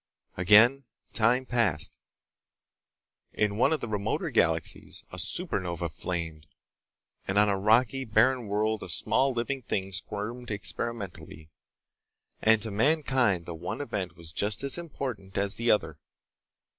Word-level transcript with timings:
Again 0.35 0.85
time 1.13 1.45
passed. 1.45 1.99
In 3.33 3.57
one 3.57 3.71
of 3.71 3.81
the 3.81 3.87
remoter 3.87 4.31
galaxies 4.31 5.03
a 5.11 5.19
super 5.19 5.59
nova 5.59 5.89
flamed, 5.89 6.47
and 7.27 7.37
on 7.37 7.49
a 7.49 7.55
rocky, 7.59 8.03
barren 8.03 8.47
world 8.47 8.81
a 8.81 8.89
small 8.89 9.31
living 9.31 9.61
thing 9.61 9.91
squirmed 9.91 10.49
experimentally—and 10.49 12.63
to 12.63 12.71
mankind 12.71 13.45
the 13.45 13.53
one 13.53 13.79
event 13.79 14.17
was 14.17 14.31
just 14.31 14.63
as 14.63 14.79
important 14.79 15.37
as 15.37 15.57
the 15.57 15.69
other. 15.69 15.99